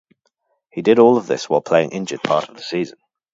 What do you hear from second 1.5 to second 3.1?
playing injured part of the season.